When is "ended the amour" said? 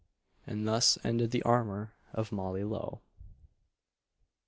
1.03-1.93